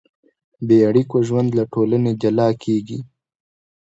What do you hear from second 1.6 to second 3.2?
ټولنې جلا کېږي.